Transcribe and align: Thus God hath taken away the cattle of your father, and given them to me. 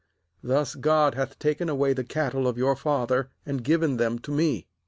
Thus 0.41 0.73
God 0.73 1.13
hath 1.13 1.37
taken 1.37 1.69
away 1.69 1.93
the 1.93 2.03
cattle 2.03 2.47
of 2.47 2.57
your 2.57 2.75
father, 2.75 3.29
and 3.45 3.63
given 3.63 3.97
them 3.97 4.17
to 4.17 4.31
me. 4.31 4.65